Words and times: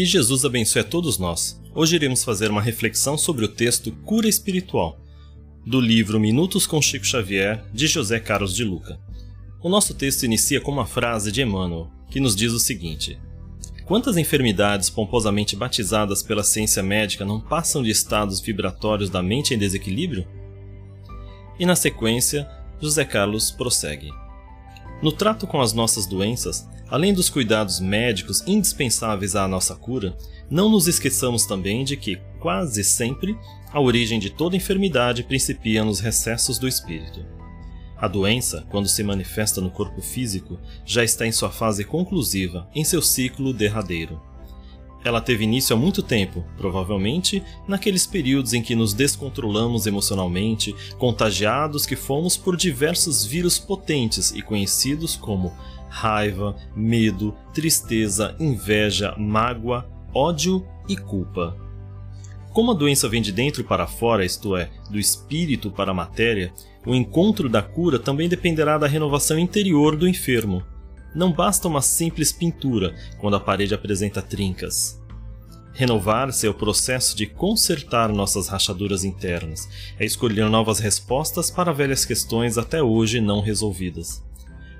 Que 0.00 0.06
Jesus 0.06 0.46
abençoe 0.46 0.80
a 0.80 0.84
todos 0.84 1.18
nós. 1.18 1.60
Hoje 1.74 1.96
iremos 1.96 2.24
fazer 2.24 2.50
uma 2.50 2.62
reflexão 2.62 3.18
sobre 3.18 3.44
o 3.44 3.48
texto 3.48 3.92
Cura 3.92 4.26
Espiritual, 4.26 4.98
do 5.66 5.78
livro 5.78 6.18
Minutos 6.18 6.66
com 6.66 6.80
Chico 6.80 7.04
Xavier, 7.04 7.62
de 7.70 7.86
José 7.86 8.18
Carlos 8.18 8.54
de 8.54 8.64
Luca. 8.64 8.98
O 9.62 9.68
nosso 9.68 9.92
texto 9.92 10.22
inicia 10.22 10.58
com 10.58 10.72
uma 10.72 10.86
frase 10.86 11.30
de 11.30 11.42
Emmanuel, 11.42 11.90
que 12.10 12.18
nos 12.18 12.34
diz 12.34 12.50
o 12.52 12.58
seguinte: 12.58 13.20
Quantas 13.84 14.16
enfermidades 14.16 14.88
pomposamente 14.88 15.54
batizadas 15.54 16.22
pela 16.22 16.42
ciência 16.42 16.82
médica 16.82 17.22
não 17.22 17.38
passam 17.38 17.82
de 17.82 17.90
estados 17.90 18.40
vibratórios 18.40 19.10
da 19.10 19.22
mente 19.22 19.52
em 19.52 19.58
desequilíbrio? 19.58 20.26
E 21.58 21.66
na 21.66 21.76
sequência, 21.76 22.48
José 22.80 23.04
Carlos 23.04 23.50
prossegue. 23.50 24.10
No 25.02 25.10
trato 25.10 25.46
com 25.46 25.60
as 25.60 25.72
nossas 25.72 26.04
doenças, 26.04 26.68
além 26.88 27.14
dos 27.14 27.30
cuidados 27.30 27.80
médicos 27.80 28.42
indispensáveis 28.46 29.34
à 29.34 29.48
nossa 29.48 29.74
cura, 29.74 30.14
não 30.50 30.68
nos 30.68 30.86
esqueçamos 30.86 31.46
também 31.46 31.84
de 31.84 31.96
que, 31.96 32.16
quase 32.38 32.84
sempre, 32.84 33.38
a 33.72 33.80
origem 33.80 34.18
de 34.18 34.28
toda 34.28 34.56
enfermidade 34.56 35.22
principia 35.22 35.82
nos 35.84 36.00
recessos 36.00 36.58
do 36.58 36.68
espírito. 36.68 37.24
A 37.96 38.08
doença, 38.08 38.66
quando 38.70 38.88
se 38.88 39.02
manifesta 39.02 39.60
no 39.60 39.70
corpo 39.70 40.02
físico, 40.02 40.58
já 40.84 41.04
está 41.04 41.26
em 41.26 41.32
sua 41.32 41.50
fase 41.50 41.84
conclusiva, 41.84 42.68
em 42.74 42.84
seu 42.84 43.00
ciclo 43.00 43.52
derradeiro. 43.52 44.20
Ela 45.02 45.20
teve 45.20 45.44
início 45.44 45.74
há 45.74 45.78
muito 45.78 46.02
tempo, 46.02 46.44
provavelmente 46.58 47.42
naqueles 47.66 48.06
períodos 48.06 48.52
em 48.52 48.62
que 48.62 48.74
nos 48.74 48.92
descontrolamos 48.92 49.86
emocionalmente, 49.86 50.74
contagiados 50.98 51.86
que 51.86 51.96
fomos 51.96 52.36
por 52.36 52.56
diversos 52.56 53.24
vírus 53.24 53.58
potentes 53.58 54.30
e 54.32 54.42
conhecidos 54.42 55.16
como 55.16 55.54
raiva, 55.88 56.54
medo, 56.76 57.34
tristeza, 57.52 58.36
inveja, 58.38 59.14
mágoa, 59.18 59.88
ódio 60.14 60.66
e 60.88 60.96
culpa. 60.96 61.56
Como 62.52 62.72
a 62.72 62.74
doença 62.74 63.08
vem 63.08 63.22
de 63.22 63.32
dentro 63.32 63.64
para 63.64 63.86
fora, 63.86 64.24
isto 64.24 64.56
é, 64.56 64.68
do 64.90 64.98
espírito 64.98 65.70
para 65.70 65.92
a 65.92 65.94
matéria, 65.94 66.52
o 66.84 66.94
encontro 66.94 67.48
da 67.48 67.62
cura 67.62 67.98
também 67.98 68.28
dependerá 68.28 68.76
da 68.76 68.86
renovação 68.86 69.38
interior 69.38 69.96
do 69.96 70.08
enfermo. 70.08 70.62
Não 71.14 71.32
basta 71.32 71.66
uma 71.66 71.82
simples 71.82 72.32
pintura 72.32 72.94
quando 73.18 73.36
a 73.36 73.40
parede 73.40 73.74
apresenta 73.74 74.22
trincas. 74.22 75.00
Renovar-se 75.72 76.46
é 76.46 76.50
o 76.50 76.54
processo 76.54 77.16
de 77.16 77.26
consertar 77.26 78.12
nossas 78.12 78.48
rachaduras 78.48 79.04
internas, 79.04 79.68
é 79.98 80.04
escolher 80.04 80.48
novas 80.48 80.78
respostas 80.78 81.50
para 81.50 81.72
velhas 81.72 82.04
questões 82.04 82.58
até 82.58 82.82
hoje 82.82 83.20
não 83.20 83.40
resolvidas. 83.40 84.22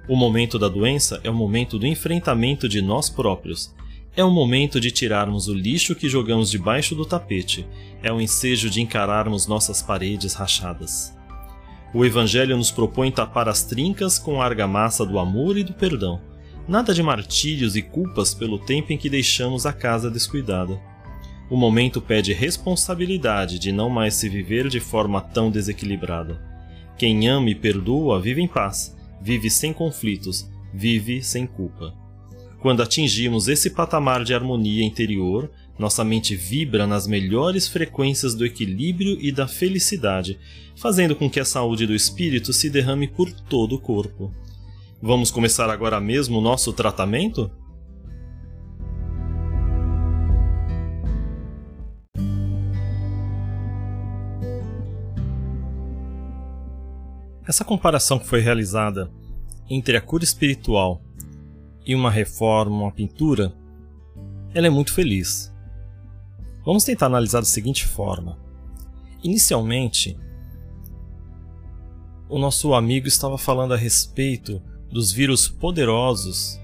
O 0.09 0.17
momento 0.17 0.59
da 0.59 0.69
doença 0.69 1.21
é 1.23 1.31
o 1.31 1.35
momento 1.35 1.79
do 1.79 1.87
enfrentamento 1.87 2.69
de 2.69 2.83
nós 2.83 3.09
próprios. 3.09 3.73
É 4.17 4.25
o 4.25 4.31
momento 4.31 4.81
de 4.81 4.91
tirarmos 4.91 5.47
o 5.47 5.55
lixo 5.55 5.95
que 5.95 6.09
jogamos 6.09 6.51
debaixo 6.51 6.97
do 6.97 7.07
tapete. 7.07 7.65
É 8.03 8.13
o 8.13 8.21
ensejo 8.21 8.69
de 8.69 8.81
encararmos 8.81 9.47
nossas 9.47 9.81
paredes 9.81 10.35
rachadas. 10.35 11.15
O 11.93 12.05
Evangelho 12.05 12.57
nos 12.57 12.71
propõe 12.71 13.11
tapar 13.11 13.49
as 13.49 13.65
trincas 13.65 14.19
com 14.19 14.41
a 14.41 14.45
argamassa 14.45 15.05
do 15.05 15.19
amor 15.19 15.59
e 15.59 15.65
do 15.65 15.73
perdão. 15.73 16.21
Nada 16.69 16.95
de 16.95 17.03
martírios 17.03 17.75
e 17.75 17.83
culpas 17.83 18.33
pelo 18.33 18.61
tempo 18.61 18.93
em 18.93 18.99
que 18.99 19.11
deixamos 19.11 19.67
a 19.67 19.73
casa 19.73 20.09
descuidada. 20.09 20.81
O 21.51 21.57
momento 21.57 22.01
pede 22.01 22.33
responsabilidade 22.33 23.59
de 23.59 23.73
não 23.73 23.91
mais 23.91 24.15
se 24.15 24.29
viver 24.29 24.69
de 24.69 24.79
forma 24.79 25.21
tão 25.21 25.51
desequilibrada. 25.51 26.41
Quem 26.97 27.29
ama 27.29 27.51
e 27.51 27.57
perdoa 27.57 28.21
vive 28.21 28.41
em 28.41 28.47
paz, 28.47 28.97
vive 29.21 29.51
sem 29.51 29.73
conflitos, 29.73 30.49
vive 30.73 31.25
sem 31.25 31.45
culpa. 31.45 31.93
Quando 32.61 32.83
atingimos 32.83 33.49
esse 33.49 33.71
patamar 33.71 34.23
de 34.23 34.33
harmonia 34.33 34.85
interior, 34.85 35.51
nossa 35.81 36.05
mente 36.05 36.37
vibra 36.37 36.87
nas 36.87 37.07
melhores 37.07 37.67
frequências 37.67 38.35
do 38.35 38.45
equilíbrio 38.45 39.17
e 39.19 39.33
da 39.33 39.49
felicidade, 39.49 40.39
fazendo 40.77 41.17
com 41.17 41.29
que 41.31 41.41
a 41.41 41.45
saúde 41.45 41.87
do 41.87 41.95
espírito 41.95 42.53
se 42.53 42.69
derrame 42.69 43.09
por 43.09 43.33
todo 43.33 43.77
o 43.77 43.81
corpo. 43.81 44.31
Vamos 45.01 45.31
começar 45.31 45.71
agora 45.71 45.99
mesmo 45.99 46.37
o 46.37 46.43
nosso 46.43 46.71
tratamento? 46.75 47.51
Essa 57.49 57.65
comparação 57.65 58.19
que 58.19 58.27
foi 58.27 58.41
realizada 58.41 59.11
entre 59.69 59.97
a 59.97 60.01
cura 60.03 60.25
espiritual 60.25 61.03
e 61.87 61.95
uma 61.95 62.11
reforma, 62.11 62.83
uma 62.83 62.93
pintura, 62.93 63.55
ela 64.53 64.67
é 64.67 64.71
muito 64.71 64.93
feliz. 64.93 65.51
Vamos 66.65 66.85
tentar 66.85 67.07
analisar 67.07 67.41
da 67.41 67.47
seguinte 67.47 67.87
forma. 67.87 68.39
Inicialmente, 69.23 70.19
o 72.29 72.39
nosso 72.39 72.75
amigo 72.75 73.09
estava 73.09 73.37
falando 73.37 73.75
a 73.75 73.77
respeito 73.77 74.63
dos 74.91 75.13
vírus 75.13 75.49
poderosos 75.49 76.61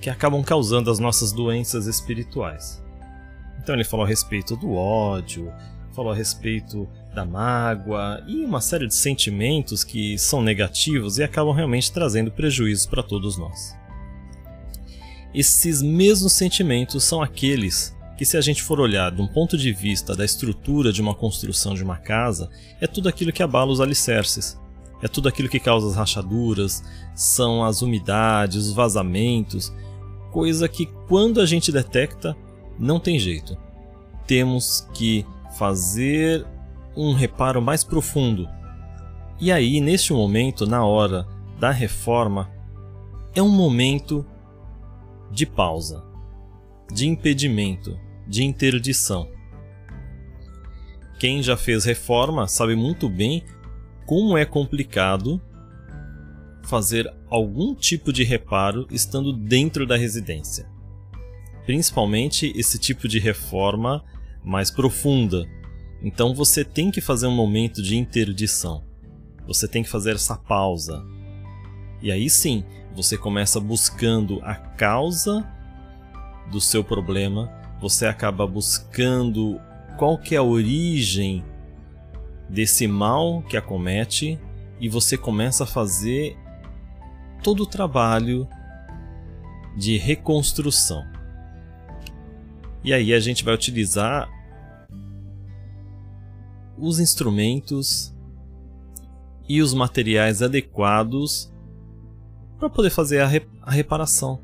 que 0.00 0.10
acabam 0.10 0.42
causando 0.42 0.90
as 0.90 0.98
nossas 0.98 1.32
doenças 1.32 1.86
espirituais. 1.86 2.82
Então 3.58 3.74
ele 3.74 3.84
falou 3.84 4.04
a 4.04 4.08
respeito 4.08 4.56
do 4.56 4.74
ódio, 4.74 5.52
falou 5.92 6.12
a 6.12 6.14
respeito 6.14 6.88
da 7.14 7.24
mágoa 7.24 8.22
e 8.26 8.44
uma 8.44 8.60
série 8.60 8.86
de 8.86 8.94
sentimentos 8.94 9.82
que 9.84 10.18
são 10.18 10.42
negativos 10.42 11.18
e 11.18 11.22
acabam 11.22 11.54
realmente 11.54 11.90
trazendo 11.92 12.30
prejuízos 12.30 12.86
para 12.86 13.02
todos 13.02 13.38
nós. 13.38 13.74
Esses 15.34 15.80
mesmos 15.80 16.32
sentimentos 16.32 17.02
são 17.04 17.22
aqueles 17.22 17.93
que 18.16 18.24
se 18.24 18.36
a 18.36 18.40
gente 18.40 18.62
for 18.62 18.80
olhar 18.80 19.10
de 19.10 19.20
um 19.20 19.26
ponto 19.26 19.56
de 19.56 19.72
vista 19.72 20.14
da 20.14 20.24
estrutura 20.24 20.92
de 20.92 21.02
uma 21.02 21.14
construção 21.14 21.74
de 21.74 21.82
uma 21.82 21.96
casa, 21.96 22.48
é 22.80 22.86
tudo 22.86 23.08
aquilo 23.08 23.32
que 23.32 23.42
abala 23.42 23.72
os 23.72 23.80
alicerces. 23.80 24.58
É 25.02 25.08
tudo 25.08 25.28
aquilo 25.28 25.48
que 25.48 25.60
causa 25.60 25.88
as 25.88 25.96
rachaduras, 25.96 26.82
são 27.14 27.62
as 27.62 27.82
umidades, 27.82 28.68
os 28.68 28.72
vazamentos, 28.72 29.72
coisa 30.30 30.68
que 30.68 30.86
quando 31.08 31.40
a 31.40 31.46
gente 31.46 31.70
detecta, 31.70 32.36
não 32.78 32.98
tem 32.98 33.18
jeito. 33.18 33.56
Temos 34.26 34.88
que 34.94 35.26
fazer 35.58 36.46
um 36.96 37.12
reparo 37.12 37.60
mais 37.60 37.84
profundo. 37.84 38.48
E 39.40 39.52
aí, 39.52 39.80
neste 39.80 40.12
momento, 40.12 40.66
na 40.66 40.84
hora 40.84 41.26
da 41.58 41.70
reforma, 41.70 42.50
é 43.34 43.42
um 43.42 43.48
momento 43.48 44.24
de 45.30 45.44
pausa, 45.44 46.04
de 46.92 47.06
impedimento, 47.06 47.98
de 48.26 48.44
interdição. 48.44 49.28
Quem 51.18 51.42
já 51.42 51.56
fez 51.56 51.84
reforma 51.84 52.46
sabe 52.46 52.74
muito 52.74 53.08
bem 53.08 53.44
como 54.06 54.36
é 54.36 54.44
complicado 54.44 55.40
fazer 56.64 57.12
algum 57.28 57.74
tipo 57.74 58.12
de 58.12 58.24
reparo 58.24 58.86
estando 58.90 59.32
dentro 59.32 59.86
da 59.86 59.96
residência. 59.96 60.68
Principalmente 61.64 62.52
esse 62.56 62.78
tipo 62.78 63.08
de 63.08 63.18
reforma 63.18 64.04
mais 64.42 64.70
profunda. 64.70 65.48
Então 66.02 66.34
você 66.34 66.64
tem 66.64 66.90
que 66.90 67.00
fazer 67.00 67.26
um 67.26 67.34
momento 67.34 67.82
de 67.82 67.96
interdição. 67.96 68.84
Você 69.46 69.66
tem 69.68 69.82
que 69.82 69.88
fazer 69.88 70.14
essa 70.14 70.36
pausa. 70.36 71.04
E 72.02 72.10
aí 72.10 72.28
sim, 72.28 72.64
você 72.94 73.16
começa 73.16 73.58
buscando 73.58 74.40
a 74.42 74.54
causa 74.54 75.46
do 76.50 76.60
seu 76.60 76.84
problema 76.84 77.63
você 77.84 78.06
acaba 78.06 78.46
buscando 78.46 79.60
qual 79.98 80.16
que 80.16 80.34
é 80.34 80.38
a 80.38 80.42
origem 80.42 81.44
desse 82.48 82.86
mal 82.86 83.42
que 83.42 83.58
acomete 83.58 84.40
e 84.80 84.88
você 84.88 85.18
começa 85.18 85.64
a 85.64 85.66
fazer 85.66 86.34
todo 87.42 87.64
o 87.64 87.66
trabalho 87.66 88.48
de 89.76 89.98
reconstrução. 89.98 91.04
E 92.82 92.94
aí 92.94 93.12
a 93.12 93.20
gente 93.20 93.44
vai 93.44 93.52
utilizar 93.52 94.30
os 96.78 96.98
instrumentos 96.98 98.14
e 99.46 99.60
os 99.60 99.74
materiais 99.74 100.40
adequados 100.40 101.52
para 102.58 102.70
poder 102.70 102.88
fazer 102.88 103.20
a, 103.20 103.28
a 103.60 103.70
reparação. 103.70 104.40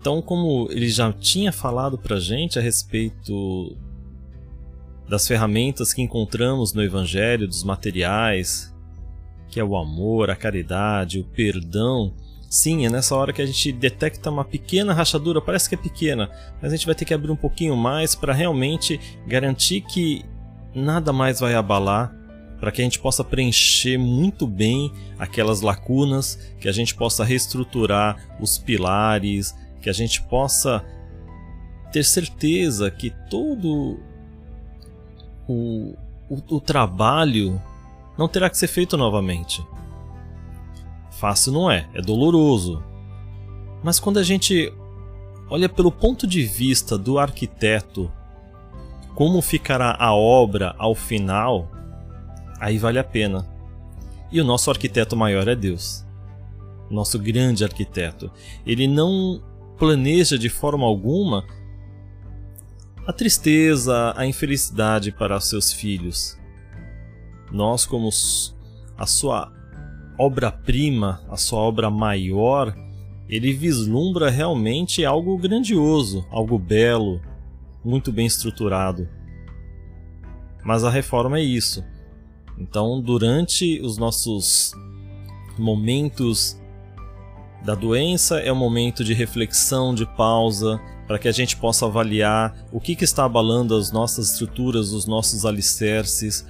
Então, 0.00 0.22
como 0.22 0.68
ele 0.70 0.88
já 0.88 1.12
tinha 1.12 1.52
falado 1.52 1.98
para 1.98 2.20
gente 2.20 2.58
a 2.58 2.62
respeito 2.62 3.76
das 5.08 5.26
ferramentas 5.26 5.92
que 5.92 6.02
encontramos 6.02 6.72
no 6.72 6.82
Evangelho, 6.82 7.48
dos 7.48 7.64
materiais, 7.64 8.74
que 9.48 9.58
é 9.58 9.64
o 9.64 9.76
amor, 9.76 10.30
a 10.30 10.36
caridade, 10.36 11.18
o 11.18 11.24
perdão. 11.24 12.12
Sim, 12.48 12.86
é 12.86 12.90
nessa 12.90 13.16
hora 13.16 13.32
que 13.32 13.42
a 13.42 13.46
gente 13.46 13.72
detecta 13.72 14.30
uma 14.30 14.44
pequena 14.44 14.92
rachadura, 14.92 15.40
parece 15.40 15.68
que 15.68 15.74
é 15.74 15.78
pequena, 15.78 16.30
mas 16.60 16.72
a 16.72 16.76
gente 16.76 16.86
vai 16.86 16.94
ter 16.94 17.04
que 17.04 17.14
abrir 17.14 17.30
um 17.30 17.36
pouquinho 17.36 17.76
mais 17.76 18.14
para 18.14 18.32
realmente 18.32 19.00
garantir 19.26 19.80
que 19.82 20.24
nada 20.74 21.12
mais 21.12 21.40
vai 21.40 21.54
abalar, 21.54 22.14
para 22.60 22.70
que 22.70 22.80
a 22.80 22.84
gente 22.84 22.98
possa 22.98 23.22
preencher 23.22 23.98
muito 23.98 24.46
bem 24.46 24.92
aquelas 25.18 25.60
lacunas, 25.60 26.38
que 26.60 26.68
a 26.68 26.72
gente 26.72 26.94
possa 26.94 27.24
reestruturar 27.24 28.16
os 28.40 28.58
pilares, 28.58 29.54
que 29.80 29.88
a 29.88 29.92
gente 29.92 30.22
possa 30.22 30.84
ter 31.92 32.04
certeza 32.04 32.90
que 32.90 33.10
todo 33.30 33.98
o, 35.46 35.94
o, 36.28 36.56
o 36.56 36.60
trabalho 36.60 37.60
não 38.16 38.28
terá 38.28 38.50
que 38.50 38.58
ser 38.58 38.68
feito 38.68 38.96
novamente. 38.96 39.66
Fácil 41.12 41.52
não 41.52 41.70
é, 41.70 41.88
é 41.94 42.02
doloroso. 42.02 42.82
Mas 43.82 43.98
quando 43.98 44.18
a 44.18 44.22
gente 44.22 44.72
olha 45.48 45.68
pelo 45.68 45.90
ponto 45.90 46.26
de 46.26 46.42
vista 46.44 46.98
do 46.98 47.18
arquiteto, 47.18 48.10
como 49.14 49.40
ficará 49.40 49.96
a 49.98 50.14
obra 50.14 50.74
ao 50.78 50.94
final, 50.94 51.68
aí 52.60 52.78
vale 52.78 52.98
a 52.98 53.04
pena. 53.04 53.46
E 54.30 54.40
o 54.40 54.44
nosso 54.44 54.70
arquiteto 54.70 55.16
maior 55.16 55.48
é 55.48 55.56
Deus. 55.56 56.06
Nosso 56.90 57.18
grande 57.18 57.64
arquiteto. 57.64 58.30
Ele 58.66 58.86
não 58.86 59.42
planeja 59.78 60.38
de 60.38 60.48
forma 60.48 60.84
alguma 60.84 61.44
a 63.06 63.12
tristeza, 63.12 64.12
a 64.16 64.26
infelicidade 64.26 65.10
para 65.10 65.40
seus 65.40 65.72
filhos. 65.72 66.38
Nós, 67.50 67.86
como 67.86 68.10
a 68.98 69.06
sua 69.06 69.50
obra-prima, 70.18 71.24
a 71.30 71.36
sua 71.38 71.60
obra 71.60 71.90
maior, 71.90 72.76
ele 73.26 73.54
vislumbra 73.54 74.28
realmente 74.28 75.06
algo 75.06 75.38
grandioso, 75.38 76.26
algo 76.30 76.58
belo, 76.58 77.20
muito 77.82 78.12
bem 78.12 78.26
estruturado. 78.26 79.08
Mas 80.62 80.84
a 80.84 80.90
reforma 80.90 81.38
é 81.38 81.42
isso. 81.42 81.82
Então, 82.58 83.00
durante 83.00 83.80
os 83.80 83.96
nossos 83.96 84.72
momentos 85.58 86.60
da 87.62 87.74
doença, 87.74 88.38
é 88.38 88.52
um 88.52 88.56
momento 88.56 89.02
de 89.02 89.12
reflexão, 89.12 89.94
de 89.94 90.06
pausa, 90.06 90.80
para 91.06 91.18
que 91.18 91.28
a 91.28 91.32
gente 91.32 91.56
possa 91.56 91.86
avaliar 91.86 92.54
o 92.72 92.80
que, 92.80 92.94
que 92.94 93.04
está 93.04 93.24
abalando 93.24 93.74
as 93.74 93.90
nossas 93.90 94.32
estruturas, 94.32 94.92
os 94.92 95.06
nossos 95.06 95.44
alicerces. 95.44 96.46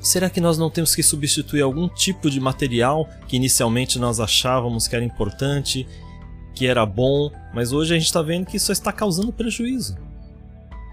Será 0.00 0.30
que 0.30 0.40
nós 0.40 0.56
não 0.56 0.70
temos 0.70 0.94
que 0.94 1.02
substituir 1.02 1.62
algum 1.62 1.88
tipo 1.88 2.30
de 2.30 2.40
material 2.40 3.08
que 3.28 3.36
inicialmente 3.36 3.98
nós 3.98 4.20
achávamos 4.20 4.88
que 4.88 4.96
era 4.96 5.04
importante, 5.04 5.86
que 6.54 6.66
era 6.66 6.86
bom, 6.86 7.30
mas 7.54 7.72
hoje 7.72 7.94
a 7.94 7.98
gente 7.98 8.06
está 8.06 8.22
vendo 8.22 8.46
que 8.46 8.56
isso 8.56 8.72
está 8.72 8.92
causando 8.92 9.32
prejuízo? 9.32 9.96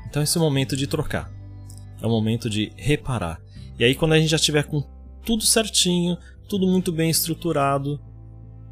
Então 0.09 0.21
esse 0.21 0.37
é 0.37 0.41
o 0.41 0.43
momento 0.43 0.75
de 0.75 0.87
trocar, 0.87 1.31
é 2.01 2.05
o 2.05 2.09
momento 2.09 2.49
de 2.49 2.71
reparar. 2.75 3.39
E 3.77 3.83
aí, 3.83 3.95
quando 3.95 4.11
a 4.11 4.19
gente 4.19 4.29
já 4.29 4.37
tiver 4.37 4.63
com 4.63 4.83
tudo 5.23 5.43
certinho, 5.45 6.17
tudo 6.49 6.67
muito 6.67 6.91
bem 6.91 7.09
estruturado, 7.09 7.99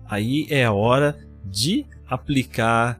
aí 0.09 0.47
é 0.49 0.65
a 0.65 0.71
hora 0.71 1.17
de 1.45 1.85
aplicar 2.07 2.99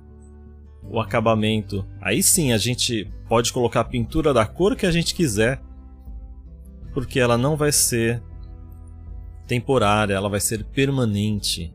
o 0.83 0.99
acabamento. 0.99 1.85
Aí 2.01 2.23
sim 2.23 2.53
a 2.53 2.57
gente 2.57 3.11
pode 3.27 3.51
colocar 3.51 3.81
a 3.81 3.85
pintura 3.85 4.33
da 4.33 4.45
cor 4.45 4.75
que 4.75 4.85
a 4.85 4.91
gente 4.91 5.13
quiser, 5.13 5.61
porque 6.93 7.19
ela 7.19 7.37
não 7.37 7.55
vai 7.55 7.71
ser 7.71 8.21
temporária, 9.45 10.13
ela 10.13 10.29
vai 10.29 10.39
ser 10.39 10.63
permanente. 10.65 11.73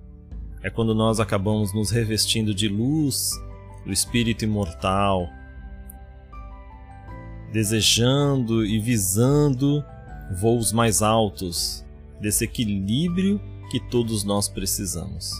É 0.62 0.70
quando 0.70 0.94
nós 0.94 1.20
acabamos 1.20 1.74
nos 1.74 1.90
revestindo 1.90 2.54
de 2.54 2.68
luz, 2.68 3.32
do 3.84 3.92
espírito 3.92 4.44
imortal, 4.44 5.28
desejando 7.52 8.64
e 8.64 8.78
visando 8.78 9.84
voos 10.40 10.72
mais 10.72 11.02
altos, 11.02 11.84
desse 12.20 12.44
equilíbrio 12.44 13.40
que 13.72 13.80
todos 13.80 14.22
nós 14.22 14.50
precisamos. 14.50 15.32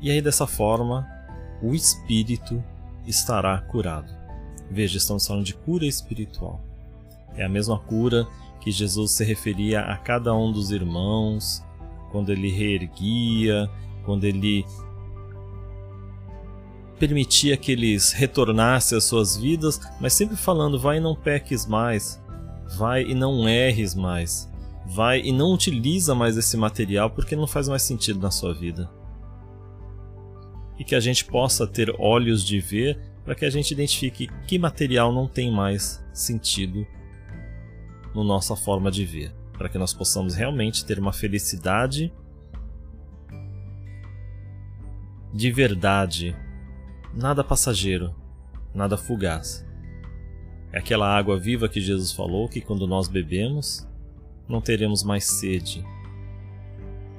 E 0.00 0.10
aí, 0.10 0.20
dessa 0.20 0.44
forma, 0.44 1.08
o 1.62 1.72
espírito 1.72 2.60
estará 3.06 3.56
curado. 3.60 4.12
Veja, 4.68 4.98
estamos 4.98 5.24
falando 5.24 5.44
de 5.44 5.54
cura 5.54 5.86
espiritual. 5.86 6.60
É 7.36 7.44
a 7.44 7.48
mesma 7.48 7.78
cura 7.78 8.26
que 8.60 8.72
Jesus 8.72 9.12
se 9.12 9.24
referia 9.24 9.82
a 9.82 9.96
cada 9.96 10.34
um 10.34 10.50
dos 10.50 10.72
irmãos, 10.72 11.62
quando 12.10 12.32
ele 12.32 12.50
reerguia, 12.50 13.70
quando 14.04 14.24
ele 14.24 14.66
permitia 16.98 17.56
que 17.56 17.70
eles 17.70 18.10
retornassem 18.10 18.98
às 18.98 19.04
suas 19.04 19.36
vidas, 19.36 19.80
mas 20.00 20.12
sempre 20.12 20.34
falando: 20.34 20.76
vai 20.76 20.96
e 20.96 21.00
não 21.00 21.14
peques 21.14 21.66
mais, 21.66 22.20
vai 22.76 23.04
e 23.04 23.14
não 23.14 23.48
erres 23.48 23.94
mais, 23.94 24.52
vai 24.86 25.20
e 25.20 25.32
não 25.32 25.52
utiliza 25.52 26.14
mais 26.14 26.36
esse 26.36 26.56
material 26.56 27.10
porque 27.10 27.34
não 27.34 27.46
faz 27.46 27.68
mais 27.68 27.82
sentido 27.82 28.20
na 28.20 28.30
sua 28.30 28.52
vida. 28.52 28.90
E 30.78 30.84
que 30.84 30.94
a 30.94 31.00
gente 31.00 31.24
possa 31.24 31.66
ter 31.66 31.94
olhos 31.98 32.44
de 32.44 32.60
ver 32.60 32.98
para 33.24 33.34
que 33.34 33.44
a 33.44 33.50
gente 33.50 33.70
identifique 33.70 34.28
que 34.46 34.58
material 34.58 35.12
não 35.12 35.26
tem 35.26 35.50
mais 35.50 36.04
sentido 36.12 36.86
na 38.14 38.14
no 38.14 38.22
nossa 38.22 38.54
forma 38.54 38.90
de 38.90 39.04
ver, 39.04 39.34
para 39.54 39.68
que 39.68 39.78
nós 39.78 39.92
possamos 39.92 40.34
realmente 40.34 40.84
ter 40.84 40.98
uma 41.00 41.12
felicidade 41.12 42.12
de 45.32 45.50
verdade, 45.50 46.36
nada 47.12 47.42
passageiro, 47.42 48.14
nada 48.72 48.96
fugaz. 48.96 49.66
É 50.72 50.78
aquela 50.78 51.08
água 51.08 51.36
viva 51.38 51.68
que 51.68 51.80
Jesus 51.80 52.12
falou 52.12 52.48
que 52.48 52.60
quando 52.60 52.86
nós 52.86 53.08
bebemos, 53.08 53.84
não 54.48 54.60
teremos 54.60 55.02
mais 55.02 55.24
sede. 55.24 55.84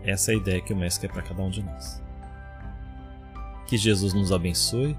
Essa 0.03 0.31
é 0.31 0.35
a 0.35 0.37
ideia 0.37 0.61
que 0.61 0.73
o 0.73 0.75
Mestre 0.75 1.07
quer 1.07 1.13
para 1.13 1.23
cada 1.23 1.41
um 1.41 1.49
de 1.49 1.63
nós. 1.63 2.01
Que 3.67 3.77
Jesus 3.77 4.13
nos 4.13 4.31
abençoe 4.31 4.95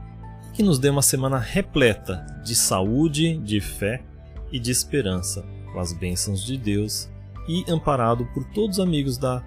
e 0.49 0.57
que 0.57 0.63
nos 0.63 0.79
dê 0.79 0.91
uma 0.91 1.03
semana 1.03 1.39
repleta 1.39 2.27
de 2.45 2.55
saúde, 2.55 3.39
de 3.39 3.61
fé 3.61 4.03
e 4.51 4.59
de 4.59 4.71
esperança, 4.71 5.45
com 5.73 5.79
as 5.79 5.93
bênçãos 5.93 6.45
de 6.45 6.57
Deus 6.57 7.09
e 7.49 7.65
amparado 7.71 8.27
por 8.35 8.45
todos 8.47 8.79
os 8.79 8.85
amigos 8.85 9.17
da 9.17 9.45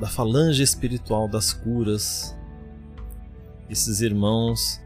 da 0.00 0.06
falange 0.06 0.62
espiritual 0.62 1.28
das 1.28 1.52
curas. 1.52 2.36
Esses 3.68 4.00
irmãos, 4.00 4.80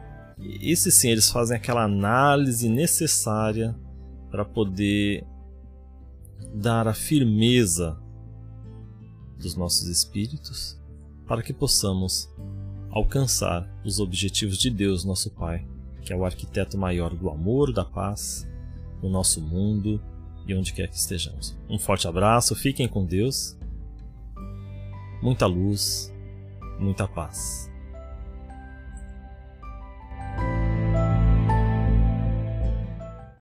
esses 0.63 0.95
sim, 0.95 1.11
eles 1.11 1.31
fazem 1.31 1.55
aquela 1.55 1.85
análise 1.85 2.67
necessária 2.67 3.77
para 4.31 4.43
poder 4.45 5.27
dar 6.55 6.87
a 6.87 6.95
firmeza 6.95 7.99
dos 9.39 9.57
nossos 9.57 9.89
espíritos 9.89 10.81
para 11.27 11.43
que 11.43 11.53
possamos 11.53 12.29
alcançar 12.91 13.69
os 13.85 13.99
objetivos 13.99 14.59
de 14.59 14.71
Deus, 14.71 15.05
nosso 15.05 15.31
Pai, 15.31 15.67
que 16.03 16.13
é 16.13 16.17
o 16.17 16.25
arquiteto 16.25 16.77
maior 16.77 17.15
do 17.15 17.31
amor, 17.31 17.73
da 17.73 17.85
paz, 17.85 18.49
no 19.03 19.09
nosso 19.09 19.41
mundo 19.41 20.01
e 20.47 20.55
onde 20.55 20.73
quer 20.73 20.89
que 20.89 20.97
estejamos. 20.97 21.57
Um 21.69 21.79
forte 21.79 22.07
abraço, 22.07 22.55
fiquem 22.55 22.87
com 22.87 23.05
Deus, 23.05 23.57
muita 25.23 25.47
luz, 25.47 26.13
muita 26.79 27.09
paz. 27.09 27.72